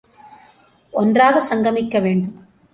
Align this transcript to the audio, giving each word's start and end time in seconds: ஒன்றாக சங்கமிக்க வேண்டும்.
ஒன்றாக 0.93 1.43
சங்கமிக்க 1.49 2.01
வேண்டும். 2.01 2.35